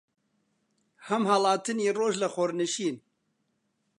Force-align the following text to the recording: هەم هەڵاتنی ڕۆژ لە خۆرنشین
هەم 1.07 1.23
هەڵاتنی 1.31 1.93
ڕۆژ 1.97 2.13
لە 2.23 2.27
خۆرنشین 2.33 2.95